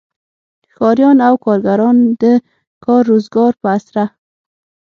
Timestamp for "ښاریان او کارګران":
0.75-1.97